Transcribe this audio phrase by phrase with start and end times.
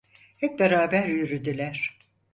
[0.37, 1.97] Hep beraber yürüdüler.